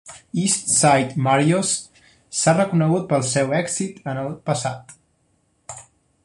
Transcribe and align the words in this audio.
East 0.43 0.71
Side 0.75 1.13
Mario's 1.27 1.73
s'ha 2.39 2.55
reconegut 2.57 3.05
pel 3.13 3.27
seu 3.35 3.53
èxit 3.59 4.01
en 4.15 4.23
el 4.23 4.33
passat. 4.49 4.99